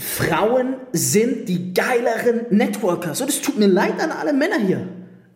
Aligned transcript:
Frauen 0.00 0.76
sind 0.92 1.48
die 1.48 1.74
geileren 1.74 2.46
Networker. 2.50 3.14
So, 3.14 3.26
das 3.26 3.42
tut 3.42 3.58
mir 3.58 3.66
leid 3.66 4.00
an 4.00 4.10
alle 4.10 4.32
Männer 4.32 4.58
hier. 4.58 4.88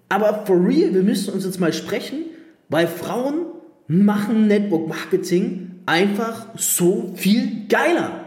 Aber 0.09 0.47
for 0.47 0.57
real, 0.57 0.95
wir 0.95 1.03
müssen 1.03 1.35
uns 1.35 1.45
jetzt 1.45 1.61
mal 1.61 1.73
sprechen, 1.73 2.25
weil 2.69 2.87
Frauen 2.87 3.47
machen 3.87 4.47
Network 4.49 4.89
Marketing 4.89 5.83
einfach 5.87 6.47
so 6.57 7.13
viel 7.15 7.67
geiler. 7.69 8.24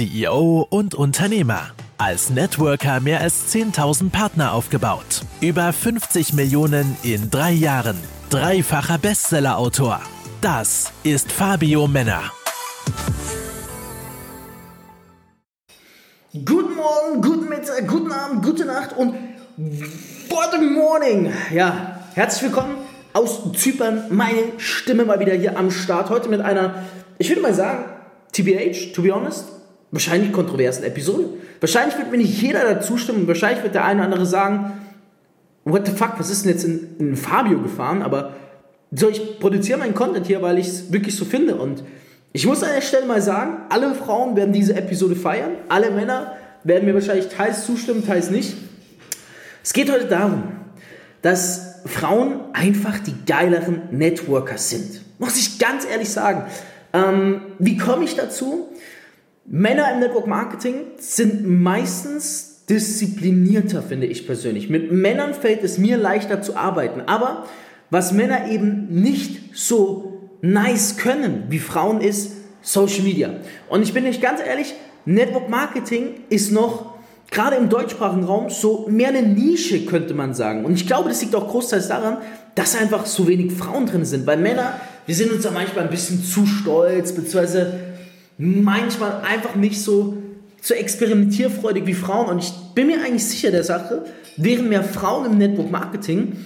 CEO 0.00 0.66
und 0.70 0.94
Unternehmer. 0.94 1.72
Als 1.98 2.30
Networker 2.30 3.00
mehr 3.00 3.20
als 3.20 3.54
10.000 3.54 4.08
Partner 4.08 4.54
aufgebaut. 4.54 5.26
Über 5.42 5.74
50 5.74 6.32
Millionen 6.32 6.96
in 7.02 7.30
drei 7.30 7.50
Jahren. 7.52 7.98
Dreifacher 8.30 8.96
Bestsellerautor. 8.96 10.00
Das 10.40 10.90
ist 11.02 11.30
Fabio 11.30 11.86
Männer. 11.86 12.32
Guten 16.32 16.76
Morgen, 16.76 17.20
guten 17.20 17.50
Mittag, 17.50 17.86
guten 17.86 18.10
Abend, 18.10 18.42
gute 18.42 18.64
Nacht 18.64 18.96
und 18.96 19.14
good 19.58 20.62
morning. 20.62 21.30
Ja, 21.52 22.00
herzlich 22.14 22.44
willkommen 22.44 22.76
aus 23.12 23.52
Zypern. 23.52 24.04
Meine 24.08 24.44
Stimme 24.56 25.04
mal 25.04 25.20
wieder 25.20 25.34
hier 25.34 25.58
am 25.58 25.70
Start. 25.70 26.08
Heute 26.08 26.30
mit 26.30 26.40
einer, 26.40 26.84
ich 27.18 27.28
würde 27.28 27.42
mal 27.42 27.52
sagen, 27.52 27.84
TBH, 28.32 28.94
to 28.94 29.02
be 29.02 29.14
honest, 29.14 29.59
wahrscheinlich 29.90 30.32
kontroversen 30.32 30.84
Episode. 30.84 31.24
Wahrscheinlich 31.60 31.96
wird 31.98 32.10
mir 32.10 32.18
nicht 32.18 32.40
jeder 32.40 32.62
dazu 32.62 32.96
stimmen. 32.96 33.26
Wahrscheinlich 33.26 33.62
wird 33.62 33.74
der 33.74 33.84
eine 33.84 34.00
oder 34.00 34.04
andere 34.06 34.26
sagen, 34.26 34.72
what 35.64 35.86
the 35.86 35.92
fuck, 35.92 36.14
was 36.18 36.30
ist 36.30 36.44
denn 36.44 36.52
jetzt 36.52 36.64
in, 36.64 36.96
in 36.98 37.16
Fabio 37.16 37.60
gefahren? 37.60 38.02
Aber 38.02 38.34
so, 38.92 39.08
ich 39.08 39.38
produziere 39.38 39.78
meinen 39.78 39.94
Content 39.94 40.26
hier, 40.26 40.42
weil 40.42 40.58
ich 40.58 40.68
es 40.68 40.92
wirklich 40.92 41.16
so 41.16 41.24
finde. 41.24 41.56
Und 41.56 41.82
ich 42.32 42.46
muss 42.46 42.62
an 42.62 42.70
der 42.74 42.80
Stelle 42.80 43.06
mal 43.06 43.20
sagen, 43.20 43.58
alle 43.68 43.94
Frauen 43.94 44.36
werden 44.36 44.52
diese 44.52 44.74
Episode 44.74 45.16
feiern. 45.16 45.52
Alle 45.68 45.90
Männer 45.90 46.34
werden 46.64 46.84
mir 46.84 46.94
wahrscheinlich 46.94 47.28
teils 47.28 47.66
zustimmen, 47.66 48.06
teils 48.06 48.30
nicht. 48.30 48.56
Es 49.62 49.72
geht 49.72 49.90
heute 49.90 50.06
darum, 50.06 50.44
dass 51.22 51.80
Frauen 51.86 52.40
einfach 52.52 52.98
die 52.98 53.14
geileren 53.26 53.82
Networker 53.90 54.58
sind. 54.58 55.02
Muss 55.18 55.36
ich 55.36 55.58
ganz 55.58 55.86
ehrlich 55.86 56.10
sagen. 56.10 56.44
Ähm, 56.92 57.42
wie 57.58 57.76
komme 57.76 58.04
ich 58.04 58.16
dazu? 58.16 58.68
Männer 59.52 59.92
im 59.92 59.98
Network 59.98 60.28
Marketing 60.28 60.74
sind 60.98 61.44
meistens 61.44 62.64
disziplinierter, 62.70 63.82
finde 63.82 64.06
ich 64.06 64.24
persönlich. 64.24 64.70
Mit 64.70 64.92
Männern 64.92 65.34
fällt 65.34 65.64
es 65.64 65.76
mir 65.76 65.96
leichter 65.96 66.40
zu 66.40 66.56
arbeiten. 66.56 67.00
Aber 67.06 67.46
was 67.90 68.12
Männer 68.12 68.48
eben 68.48 68.86
nicht 68.90 69.56
so 69.58 70.30
nice 70.40 70.98
können 70.98 71.46
wie 71.48 71.58
Frauen 71.58 72.00
ist 72.00 72.30
Social 72.62 73.02
Media. 73.02 73.30
Und 73.68 73.82
ich 73.82 73.92
bin 73.92 74.04
nicht 74.04 74.22
ganz 74.22 74.40
ehrlich, 74.40 74.72
Network 75.04 75.48
Marketing 75.48 76.20
ist 76.28 76.52
noch 76.52 76.94
gerade 77.32 77.56
im 77.56 77.68
deutschsprachigen 77.68 78.22
Raum 78.22 78.50
so 78.50 78.86
mehr 78.88 79.08
eine 79.08 79.22
Nische, 79.22 79.84
könnte 79.84 80.14
man 80.14 80.32
sagen. 80.32 80.64
Und 80.64 80.74
ich 80.74 80.86
glaube, 80.86 81.08
das 81.08 81.22
liegt 81.22 81.34
auch 81.34 81.48
großteils 81.48 81.88
daran, 81.88 82.18
dass 82.54 82.76
einfach 82.76 83.04
so 83.04 83.26
wenig 83.26 83.52
Frauen 83.52 83.86
drin 83.86 84.04
sind. 84.04 84.28
Weil 84.28 84.36
Männer, 84.36 84.74
wir 85.06 85.14
sind 85.16 85.32
uns 85.32 85.42
ja 85.42 85.50
manchmal 85.50 85.86
ein 85.86 85.90
bisschen 85.90 86.22
zu 86.22 86.46
stolz, 86.46 87.10
beziehungsweise 87.10 87.89
manchmal 88.40 89.20
einfach 89.20 89.54
nicht 89.54 89.80
so, 89.82 90.16
so 90.62 90.74
experimentierfreudig 90.74 91.86
wie 91.86 91.94
Frauen. 91.94 92.26
Und 92.26 92.38
ich 92.38 92.52
bin 92.74 92.86
mir 92.86 93.02
eigentlich 93.04 93.26
sicher 93.26 93.50
der 93.50 93.64
Sache, 93.64 94.06
wären 94.36 94.68
mehr 94.68 94.82
Frauen 94.82 95.26
im 95.26 95.38
Network 95.38 95.70
Marketing, 95.70 96.38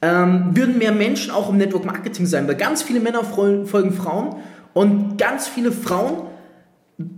ähm, 0.00 0.50
würden 0.54 0.78
mehr 0.78 0.92
Menschen 0.92 1.30
auch 1.30 1.50
im 1.50 1.58
Network 1.58 1.84
Marketing 1.84 2.26
sein. 2.26 2.48
Weil 2.48 2.56
ganz 2.56 2.82
viele 2.82 3.00
Männer 3.00 3.22
folgen 3.22 3.92
Frauen 3.92 4.36
und 4.72 5.18
ganz 5.18 5.46
viele 5.46 5.72
Frauen 5.72 6.28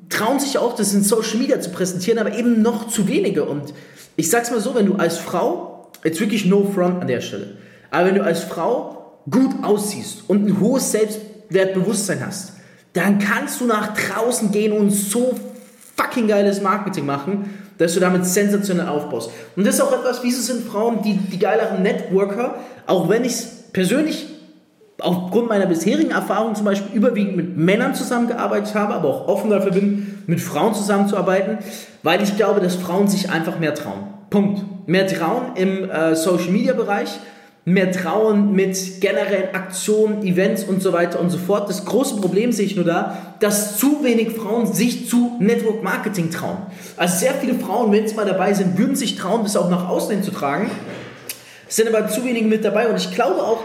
trauen 0.09 0.41
sich 0.41 0.59
auch, 0.59 0.75
das 0.75 0.95
in 0.95 1.03
Social 1.03 1.39
Media 1.39 1.61
zu 1.61 1.71
präsentieren, 1.71 2.19
aber 2.19 2.37
eben 2.37 2.61
noch 2.63 2.89
zu 2.89 3.07
wenige. 3.09 3.45
Und 3.45 3.73
ich 4.17 4.31
sag's 4.31 4.51
mal 4.51 4.61
so, 4.61 4.75
wenn 4.75 4.87
du 4.87 4.95
als 4.95 5.19
Frau, 5.19 5.93
jetzt 6.03 6.21
wirklich 6.21 6.45
no 6.45 6.65
front 6.75 7.01
an 7.01 7.07
der 7.07 7.21
Stelle, 7.21 7.57
aber 7.91 8.09
wenn 8.09 8.15
du 8.17 8.25
als 8.25 8.41
Frau 8.41 9.21
gut 9.31 9.53
aussiehst 9.63 10.25
und 10.29 10.47
ein 10.47 10.61
hohes 10.61 10.93
Selbstwertbewusstsein 10.93 12.25
hast, 12.27 12.55
dann 12.95 13.19
kannst 13.19 13.61
du 13.61 13.67
nach 13.67 13.95
draußen 13.95 14.51
gehen 14.51 14.73
und 14.73 14.91
so 14.91 15.39
fucking 15.97 16.27
geiles 16.27 16.63
Marketing 16.63 17.05
machen, 17.05 17.51
dass 17.77 17.95
du 17.95 18.01
damit 18.01 18.25
sensationell 18.25 18.87
aufbaust. 18.87 19.31
Und 19.57 19.67
das 19.67 19.75
ist 19.75 19.81
auch 19.81 19.93
etwas, 19.93 20.23
wieso 20.23 20.41
sind 20.41 20.67
Frauen 20.67 21.03
die, 21.03 21.17
die 21.17 21.39
geileren 21.39 21.83
Networker, 21.83 22.57
auch 22.87 23.09
wenn 23.09 23.25
ich 23.25 23.37
persönlich 23.73 24.27
aufgrund 25.01 25.49
meiner 25.49 25.67
bisherigen 25.67 26.13
Erfahrung 26.13 26.55
zum 26.55 26.65
Beispiel 26.65 26.97
überwiegend 26.97 27.37
mit 27.37 27.57
Männern 27.57 27.95
zusammengearbeitet 27.95 28.75
habe, 28.75 28.95
aber 28.95 29.09
auch 29.09 29.29
offen 29.29 29.51
dafür 29.51 29.73
bin, 29.73 30.23
mit 30.27 30.41
Frauen 30.41 30.73
zusammenzuarbeiten, 30.75 31.59
weil 32.05 32.23
ich 32.23 32.37
glaube, 32.37 32.61
dass 32.61 32.77
Frauen 32.77 33.09
sich 33.09 33.31
einfach 33.31 33.59
mehr 33.59 33.75
trauen. 33.75 34.15
Punkt. 34.31 34.63
Mehr 34.87 35.07
trauen 35.07 35.57
im 35.57 35.91
äh, 35.91 36.15
Social 36.15 36.51
Media 36.51 36.75
Bereich 36.75 37.19
mehr 37.65 37.91
trauen 37.91 38.53
mit 38.53 39.01
generellen 39.01 39.55
Aktionen, 39.55 40.23
Events 40.23 40.65
und 40.65 40.83
so 40.83 40.93
weiter 40.93 41.19
und 41.19 41.31
so 41.31 41.39
fort. 41.39 41.69
Das 41.69 41.85
große 41.85 42.17
Problem 42.17 42.53
sehe 42.53 42.67
ich 42.67 42.77
nur 42.77 42.85
da, 42.85 43.37
dass 43.41 43.79
zu 43.79 44.05
wenig 44.05 44.33
Frauen 44.33 44.71
sich 44.71 45.09
zu 45.09 45.37
Network 45.41 45.83
Marketing 45.83 46.31
trauen. 46.31 46.59
Also 46.97 47.21
sehr 47.21 47.35
viele 47.35 47.55
Frauen, 47.55 47.91
wenn 47.91 48.07
sie 48.07 48.15
mal 48.15 48.27
dabei 48.27 48.53
sind, 48.53 48.77
würden 48.77 48.97
sich 48.97 49.17
trauen, 49.17 49.45
das 49.45 49.57
auch 49.57 49.71
nach 49.71 49.89
außen 49.89 50.23
zu 50.23 50.31
tragen. 50.31 50.71
Es 51.67 51.77
sind 51.77 51.89
aber 51.89 52.09
zu 52.09 52.25
wenige 52.25 52.47
mit 52.47 52.65
dabei 52.65 52.89
und 52.89 52.97
ich 52.97 53.15
glaube 53.15 53.43
auch, 53.43 53.61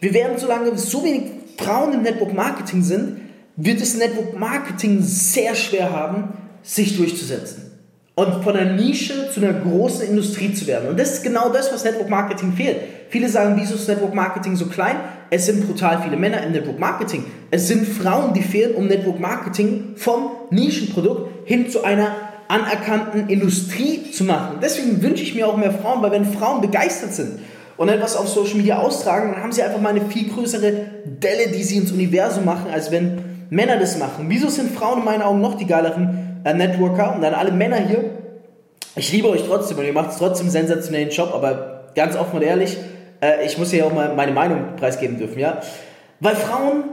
wir 0.00 0.12
werden, 0.14 0.36
solange 0.36 0.76
so 0.76 1.04
wenig 1.04 1.22
Frauen 1.56 1.92
im 1.92 2.02
Network 2.02 2.34
Marketing 2.34 2.82
sind, 2.82 3.20
wird 3.56 3.80
das 3.80 3.94
Network 3.94 4.38
Marketing 4.38 5.00
sehr 5.02 5.54
schwer 5.54 5.92
haben, 5.92 6.32
sich 6.62 6.96
durchzusetzen 6.96 7.67
und 8.18 8.42
von 8.42 8.56
einer 8.56 8.72
Nische 8.72 9.30
zu 9.32 9.40
einer 9.40 9.52
großen 9.52 10.08
Industrie 10.08 10.52
zu 10.52 10.66
werden. 10.66 10.88
Und 10.88 10.98
das 10.98 11.12
ist 11.12 11.22
genau 11.22 11.50
das, 11.50 11.72
was 11.72 11.84
Network 11.84 12.08
Marketing 12.08 12.52
fehlt. 12.52 12.78
Viele 13.10 13.28
sagen, 13.28 13.54
wieso 13.56 13.76
ist 13.76 13.86
Network 13.86 14.12
Marketing 14.12 14.56
so 14.56 14.66
klein? 14.66 14.96
Es 15.30 15.46
sind 15.46 15.64
brutal 15.64 16.02
viele 16.02 16.16
Männer 16.16 16.42
im 16.42 16.50
Network 16.50 16.80
Marketing. 16.80 17.24
Es 17.52 17.68
sind 17.68 17.86
Frauen, 17.86 18.34
die 18.34 18.42
fehlen, 18.42 18.74
um 18.74 18.88
Network 18.88 19.20
Marketing 19.20 19.94
vom 19.94 20.32
Nischenprodukt 20.50 21.46
hin 21.46 21.70
zu 21.70 21.84
einer 21.84 22.10
anerkannten 22.48 23.28
Industrie 23.28 24.10
zu 24.10 24.24
machen. 24.24 24.56
Deswegen 24.60 25.00
wünsche 25.00 25.22
ich 25.22 25.36
mir 25.36 25.46
auch 25.46 25.56
mehr 25.56 25.70
Frauen, 25.70 26.02
weil 26.02 26.10
wenn 26.10 26.24
Frauen 26.24 26.60
begeistert 26.60 27.14
sind 27.14 27.38
und 27.76 27.88
etwas 27.88 28.16
auf 28.16 28.26
Social 28.26 28.56
Media 28.56 28.78
austragen, 28.78 29.30
dann 29.30 29.44
haben 29.44 29.52
sie 29.52 29.62
einfach 29.62 29.80
mal 29.80 29.90
eine 29.90 30.04
viel 30.06 30.28
größere 30.28 30.72
Delle, 31.04 31.52
die 31.56 31.62
sie 31.62 31.76
ins 31.76 31.92
Universum 31.92 32.44
machen, 32.44 32.66
als 32.72 32.90
wenn 32.90 33.22
Männer 33.48 33.76
das 33.76 33.96
machen. 33.96 34.26
Wieso 34.26 34.48
sind 34.48 34.72
Frauen 34.72 34.98
in 34.98 35.04
meinen 35.04 35.22
Augen 35.22 35.40
noch 35.40 35.56
die 35.56 35.66
geileren 35.66 36.27
äh, 36.48 36.54
Networker 36.54 37.14
und 37.14 37.22
dann 37.22 37.34
alle 37.34 37.52
Männer 37.52 37.76
hier. 37.76 38.04
Ich 38.96 39.12
liebe 39.12 39.28
euch 39.28 39.44
trotzdem 39.46 39.78
und 39.78 39.84
ihr 39.84 39.92
macht 39.92 40.18
trotzdem 40.18 40.48
sensationellen 40.48 41.10
Job, 41.10 41.32
aber 41.34 41.90
ganz 41.94 42.16
offen 42.16 42.36
und 42.36 42.42
ehrlich, 42.42 42.76
äh, 43.20 43.44
ich 43.44 43.58
muss 43.58 43.70
hier 43.70 43.86
auch 43.86 43.92
mal 43.92 44.14
meine 44.14 44.32
Meinung 44.32 44.76
preisgeben 44.76 45.18
dürfen, 45.18 45.38
ja. 45.38 45.60
Weil 46.20 46.34
Frauen, 46.34 46.84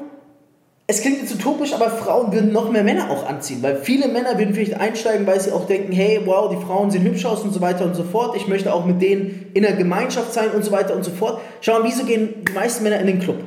es 0.88 1.02
klingt 1.02 1.22
jetzt 1.22 1.34
utopisch, 1.34 1.74
aber 1.74 1.90
Frauen 1.90 2.32
würden 2.32 2.52
noch 2.52 2.70
mehr 2.70 2.84
Männer 2.84 3.10
auch 3.10 3.28
anziehen, 3.28 3.64
weil 3.64 3.78
viele 3.78 4.08
Männer 4.08 4.38
würden 4.38 4.54
vielleicht 4.54 4.80
einsteigen, 4.80 5.26
weil 5.26 5.40
sie 5.40 5.52
auch 5.52 5.66
denken, 5.66 5.92
hey, 5.94 6.22
wow, 6.26 6.50
die 6.50 6.64
Frauen 6.64 6.92
sehen 6.92 7.04
hübsch 7.04 7.26
aus 7.26 7.42
und 7.42 7.54
so 7.54 7.62
weiter 7.62 7.86
und 7.86 7.96
so 7.96 8.04
fort. 8.04 8.36
Ich 8.36 8.48
möchte 8.48 8.74
auch 8.74 8.86
mit 8.86 9.02
denen 9.02 9.52
in 9.54 9.64
der 9.64 9.74
Gemeinschaft 9.74 10.34
sein 10.34 10.52
und 10.52 10.64
so 10.64 10.72
weiter 10.72 10.96
und 10.96 11.04
so 11.04 11.12
fort. 11.12 11.42
Schau 11.62 11.80
mal, 11.80 11.86
wieso 11.86 12.04
gehen 12.04 12.46
die 12.48 12.54
meisten 12.54 12.84
Männer 12.84 13.00
in 13.00 13.08
den 13.08 13.20
Club? 13.20 13.38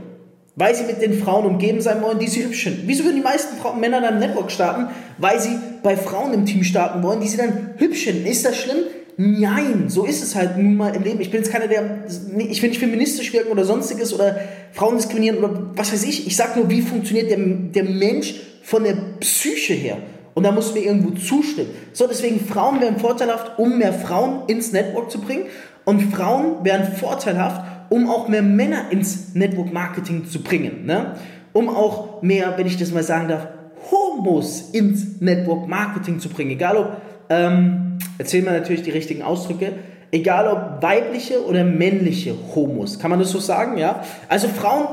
Weil 0.59 0.75
sie 0.75 0.83
mit 0.85 1.01
den 1.01 1.15
Frauen 1.15 1.47
umgeben 1.47 1.81
sein 1.81 2.03
wollen, 2.03 2.19
die 2.19 2.27
sie 2.27 2.45
hübsch 2.45 2.65
finden. 2.65 2.83
Wieso 2.87 3.05
würden 3.05 3.17
die 3.17 3.23
meisten 3.23 3.57
Männer 3.79 4.01
dann 4.01 4.15
ein 4.15 4.19
Network 4.19 4.51
starten? 4.51 4.89
Weil 5.17 5.41
sie 5.41 5.57
bei 5.85 5.97
Frauen 5.97 6.35
im 6.35 6.47
Team 6.47 6.65
starten 6.65 7.01
wollen, 7.05 7.21
die 7.21 7.29
sie 7.29 7.37
dann 7.37 7.75
hübsch 7.77 8.03
finden. 8.05 8.27
Ist 8.27 8.45
das 8.45 8.57
schlimm? 8.57 8.79
Nein, 9.17 9.85
so 9.87 10.05
ist 10.05 10.21
es 10.21 10.35
halt 10.35 10.59
nun 10.59 10.77
mal 10.77 10.95
im 10.97 11.05
Leben. 11.05 11.21
Ich 11.21 11.31
bin 11.31 11.41
jetzt 11.41 11.53
keiner, 11.53 11.69
der, 11.69 12.05
ich 12.39 12.61
will 12.61 12.71
nicht 12.71 12.81
feministisch 12.81 13.33
wirken 13.33 13.53
oder 13.53 13.65
sonstiges 13.65 14.13
oder 14.13 14.41
Frauen 14.73 14.97
diskriminieren 14.97 15.39
oder 15.39 15.71
was 15.77 15.93
weiß 15.93 16.05
ich. 16.05 16.27
Ich 16.27 16.37
sag 16.37 16.57
nur, 16.57 16.69
wie 16.71 16.83
funktioniert 16.83 17.31
der, 17.31 17.39
der 17.39 17.85
Mensch 17.85 18.35
von 18.63 18.83
der 18.83 18.97
Psyche 19.21 19.75
her? 19.75 19.99
Und 20.35 20.43
da 20.45 20.51
muss 20.51 20.75
mir 20.75 20.85
irgendwo 20.85 21.11
zustimmen. 21.11 21.71
So, 21.93 22.07
deswegen 22.09 22.39
Frauen 22.45 22.81
wären 22.81 22.99
vorteilhaft, 22.99 23.59
um 23.59 23.79
mehr 23.79 23.93
Frauen 23.93 24.43
ins 24.49 24.73
Network 24.73 25.11
zu 25.11 25.21
bringen. 25.21 25.47
Und 25.85 26.01
Frauen 26.15 26.65
wären 26.65 26.93
vorteilhaft, 26.93 27.78
um 27.89 28.09
auch 28.09 28.29
mehr 28.29 28.43
Männer 28.43 28.91
ins 28.91 29.35
Network 29.35 29.73
Marketing 29.73 30.27
zu 30.27 30.43
bringen. 30.43 30.87
Ne? 30.87 31.15
Um 31.53 31.69
auch 31.69 32.23
mehr, 32.23 32.55
wenn 32.57 32.67
ich 32.67 32.77
das 32.77 32.93
mal 32.93 33.03
sagen 33.03 33.29
darf, 33.29 33.49
Homos 33.91 34.71
ins 34.73 35.21
Network 35.21 35.69
Marketing 35.69 36.21
zu 36.21 36.29
bringen. 36.29 36.51
Egal 36.51 36.77
ob, 36.77 36.97
ähm, 37.31 37.99
erzählen 38.19 38.45
wir 38.45 38.53
natürlich 38.53 38.83
die 38.83 38.91
richtigen 38.91 39.23
Ausdrücke, 39.23 39.73
egal 40.11 40.49
ob 40.49 40.83
weibliche 40.83 41.45
oder 41.45 41.65
männliche 41.65 42.35
Homos. 42.55 42.99
Kann 42.99 43.11
man 43.11 43.21
das 43.21 43.31
so 43.31 43.39
sagen? 43.39 43.79
Ja? 43.79 44.03
Also 44.29 44.49
Frauen, 44.49 44.89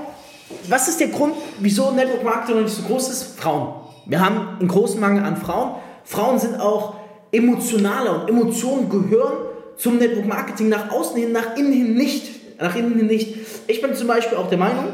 was 0.70 0.88
ist 0.88 1.00
der 1.00 1.08
Grund, 1.08 1.34
wieso 1.60 1.92
Network 1.92 2.24
Marketing 2.24 2.56
noch 2.56 2.64
nicht 2.64 2.76
so 2.76 2.84
groß 2.84 3.10
ist? 3.10 3.40
Frauen. 3.40 3.74
Wir 4.06 4.24
haben 4.24 4.60
einen 4.60 4.68
großen 4.68 5.00
Mangel 5.00 5.24
an 5.24 5.38
Frauen. 5.38 5.76
Frauen 6.04 6.38
sind 6.38 6.60
auch 6.60 6.96
emotionaler 7.32 8.22
und 8.22 8.30
Emotionen 8.30 8.90
gehören 8.90 9.34
zum 9.78 9.98
Network 9.98 10.28
Marketing 10.28 10.70
nach 10.70 10.92
außen 10.92 11.18
hin, 11.18 11.32
nach 11.32 11.58
innen 11.58 11.74
hin 11.74 11.96
nicht. 11.96 12.45
Nach 12.60 12.76
innen 12.76 12.96
hin 12.98 13.08
nicht. 13.08 13.36
Ich 13.68 13.82
bin 13.82 13.94
zum 13.96 14.08
Beispiel 14.08 14.38
auch 14.38 14.50
der 14.50 14.58
Meinung, 14.58 14.86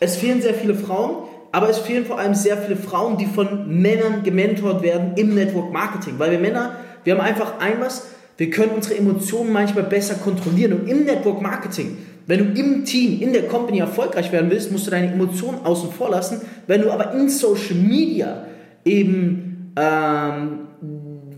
es 0.00 0.16
fehlen 0.16 0.42
sehr 0.42 0.54
viele 0.54 0.74
Frauen, 0.74 1.28
aber 1.52 1.70
es 1.70 1.78
fehlen 1.78 2.04
vor 2.04 2.18
allem 2.18 2.34
sehr 2.34 2.58
viele 2.58 2.76
Frauen, 2.76 3.16
die 3.16 3.26
von 3.26 3.80
Männern 3.80 4.22
gementort 4.22 4.82
werden 4.82 5.12
im 5.16 5.34
Network 5.34 5.72
Marketing. 5.72 6.14
Weil 6.18 6.32
wir 6.32 6.38
Männer, 6.38 6.76
wir 7.04 7.14
haben 7.14 7.22
einfach 7.22 7.60
ein 7.60 7.80
was, 7.80 8.08
wir 8.36 8.50
können 8.50 8.72
unsere 8.72 8.98
Emotionen 8.98 9.52
manchmal 9.52 9.84
besser 9.84 10.16
kontrollieren. 10.16 10.74
Und 10.74 10.88
im 10.88 11.04
Network 11.04 11.40
Marketing, 11.40 11.96
wenn 12.26 12.54
du 12.54 12.60
im 12.60 12.84
Team, 12.84 13.22
in 13.22 13.32
der 13.32 13.48
Company 13.48 13.78
erfolgreich 13.78 14.32
werden 14.32 14.50
willst, 14.50 14.70
musst 14.70 14.86
du 14.86 14.90
deine 14.90 15.12
Emotionen 15.12 15.64
außen 15.64 15.92
vor 15.92 16.10
lassen. 16.10 16.42
Wenn 16.66 16.82
du 16.82 16.90
aber 16.90 17.14
in 17.14 17.28
Social 17.28 17.76
Media 17.76 18.44
eben, 18.84 19.72
ähm, 19.76 20.58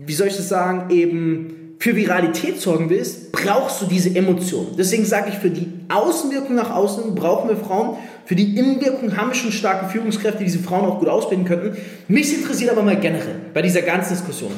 wie 0.05 0.13
soll 0.13 0.27
ich 0.27 0.35
das 0.35 0.49
sagen, 0.49 0.89
eben 0.89 1.68
für 1.79 1.95
Viralität 1.95 2.59
sorgen 2.59 2.89
willst, 2.89 3.31
brauchst 3.31 3.81
du 3.81 3.85
diese 3.85 4.13
Emotionen. 4.13 4.75
Deswegen 4.77 5.05
sage 5.05 5.29
ich, 5.29 5.35
für 5.35 5.49
die 5.49 5.71
Außenwirkung 5.87 6.55
nach 6.55 6.71
außen 6.71 7.15
brauchen 7.15 7.47
wir 7.47 7.55
Frauen. 7.55 7.97
Für 8.25 8.35
die 8.35 8.57
Innenwirkung 8.57 9.15
haben 9.15 9.29
wir 9.29 9.35
schon 9.35 9.53
starke 9.53 9.89
Führungskräfte, 9.89 10.39
die 10.39 10.45
diese 10.45 10.59
Frauen 10.59 10.85
auch 10.85 10.99
gut 10.99 11.07
ausbilden 11.07 11.45
könnten. 11.45 11.77
Mich 12.09 12.37
interessiert 12.37 12.69
aber 12.69 12.83
mal 12.83 12.99
generell 12.99 13.35
bei 13.53 13.61
dieser 13.61 13.81
ganzen 13.81 14.13
Diskussion. 14.13 14.51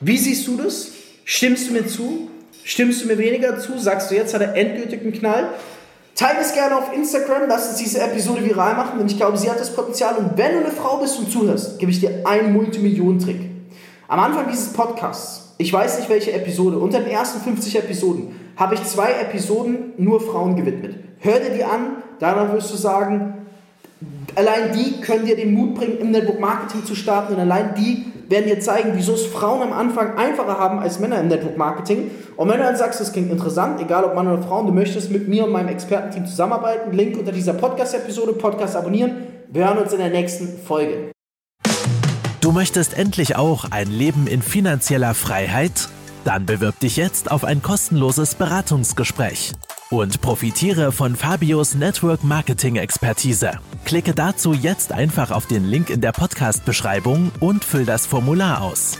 Wie 0.00 0.18
siehst 0.18 0.46
du 0.46 0.58
das? 0.58 0.88
Stimmst 1.24 1.68
du 1.68 1.72
mir 1.72 1.86
zu? 1.86 2.28
Stimmst 2.62 3.02
du 3.02 3.06
mir 3.06 3.16
weniger 3.16 3.58
zu? 3.58 3.78
Sagst 3.78 4.10
du, 4.10 4.14
jetzt 4.14 4.34
hat 4.34 4.42
er 4.42 4.54
endgültig 4.54 5.00
einen 5.00 5.12
Knall? 5.12 5.48
Teile 6.14 6.40
es 6.42 6.52
gerne 6.52 6.76
auf 6.76 6.92
Instagram, 6.94 7.44
lass 7.48 7.70
uns 7.70 7.78
diese 7.78 8.00
Episode 8.02 8.44
viral 8.44 8.74
machen, 8.74 8.98
denn 8.98 9.06
ich 9.06 9.16
glaube, 9.16 9.38
sie 9.38 9.50
hat 9.50 9.58
das 9.58 9.74
Potenzial. 9.74 10.16
Und 10.16 10.36
wenn 10.36 10.52
du 10.52 10.58
eine 10.58 10.70
Frau 10.70 10.98
bist 10.98 11.18
und 11.18 11.32
zuhörst, 11.32 11.78
gebe 11.78 11.90
ich 11.90 12.00
dir 12.00 12.26
einen 12.26 12.52
Multimillionen-Trick. 12.52 13.40
Am 14.08 14.20
Anfang 14.20 14.46
dieses 14.50 14.74
Podcasts, 14.74 15.39
ich 15.60 15.70
weiß 15.70 15.98
nicht 15.98 16.08
welche 16.08 16.32
Episode, 16.32 16.78
unter 16.78 17.00
den 17.00 17.10
ersten 17.10 17.38
50 17.40 17.76
Episoden 17.76 18.34
habe 18.56 18.76
ich 18.76 18.84
zwei 18.84 19.12
Episoden 19.12 19.92
nur 19.98 20.18
Frauen 20.18 20.56
gewidmet. 20.56 20.96
Hör 21.18 21.38
dir 21.38 21.50
die 21.50 21.64
an, 21.64 21.98
danach 22.18 22.52
wirst 22.54 22.72
du 22.72 22.78
sagen, 22.78 23.46
allein 24.36 24.72
die 24.72 25.02
können 25.02 25.26
dir 25.26 25.36
den 25.36 25.52
Mut 25.52 25.74
bringen, 25.74 25.98
im 25.98 26.12
Network 26.12 26.40
Marketing 26.40 26.86
zu 26.86 26.94
starten 26.94 27.34
und 27.34 27.40
allein 27.40 27.74
die 27.74 28.06
werden 28.30 28.46
dir 28.46 28.58
zeigen, 28.60 28.92
wieso 28.94 29.12
es 29.12 29.26
Frauen 29.26 29.60
am 29.60 29.74
Anfang 29.74 30.16
einfacher 30.16 30.58
haben 30.58 30.78
als 30.78 30.98
Männer 30.98 31.20
im 31.20 31.28
Network 31.28 31.58
Marketing. 31.58 32.10
Und 32.36 32.48
wenn 32.48 32.56
du 32.56 32.62
dann 32.62 32.76
sagst, 32.76 32.98
das 32.98 33.12
klingt 33.12 33.30
interessant, 33.30 33.82
egal 33.82 34.04
ob 34.04 34.14
Mann 34.14 34.28
oder 34.28 34.42
Frau, 34.42 34.62
du 34.62 34.72
möchtest 34.72 35.10
mit 35.10 35.28
mir 35.28 35.44
und 35.44 35.52
meinem 35.52 35.68
Expertenteam 35.68 36.24
zusammenarbeiten, 36.24 36.96
Link 36.96 37.18
unter 37.18 37.32
dieser 37.32 37.52
Podcast-Episode, 37.52 38.32
Podcast 38.32 38.76
abonnieren. 38.76 39.26
Wir 39.48 39.66
hören 39.66 39.78
uns 39.78 39.92
in 39.92 39.98
der 39.98 40.10
nächsten 40.10 40.58
Folge. 40.64 41.10
Du 42.40 42.52
möchtest 42.52 42.94
endlich 42.94 43.36
auch 43.36 43.66
ein 43.70 43.90
Leben 43.90 44.26
in 44.26 44.40
finanzieller 44.40 45.12
Freiheit? 45.12 45.90
Dann 46.24 46.46
bewirb 46.46 46.80
dich 46.80 46.96
jetzt 46.96 47.30
auf 47.30 47.44
ein 47.44 47.60
kostenloses 47.60 48.34
Beratungsgespräch 48.34 49.52
und 49.90 50.22
profitiere 50.22 50.90
von 50.90 51.16
Fabios 51.16 51.74
Network 51.74 52.24
Marketing 52.24 52.76
Expertise. 52.76 53.52
Klicke 53.84 54.14
dazu 54.14 54.54
jetzt 54.54 54.92
einfach 54.92 55.32
auf 55.32 55.46
den 55.46 55.66
Link 55.66 55.90
in 55.90 56.00
der 56.00 56.12
Podcast-Beschreibung 56.12 57.30
und 57.40 57.62
füll 57.62 57.84
das 57.84 58.06
Formular 58.06 58.62
aus. 58.62 58.98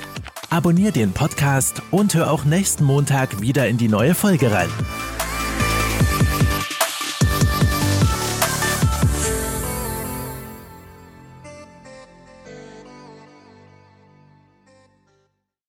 Abonnier 0.50 0.93
den 0.93 1.12
Podcast 1.12 1.81
und 1.90 2.14
hör 2.14 2.31
auch 2.31 2.44
nächsten 2.44 2.84
Montag 2.84 3.40
wieder 3.40 3.69
in 3.69 3.78
die 3.78 3.88
neue 3.88 4.14
Folge 4.14 4.52
rein. 4.52 4.69